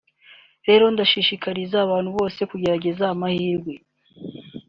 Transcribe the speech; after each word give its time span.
Rero 0.67 0.85
ndashishikariza 0.93 1.77
abantu 1.85 2.09
bose 2.17 2.41
kugerageza 2.49 3.03
amahirwe 3.13 3.73